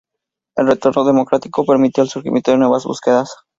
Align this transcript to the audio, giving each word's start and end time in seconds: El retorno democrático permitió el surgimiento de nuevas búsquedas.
El 0.55 0.65
retorno 0.65 1.05
democrático 1.05 1.63
permitió 1.63 2.01
el 2.01 2.09
surgimiento 2.09 2.49
de 2.49 2.57
nuevas 2.57 2.85
búsquedas. 2.85 3.37